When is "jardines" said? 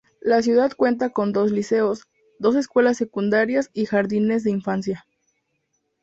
3.85-4.43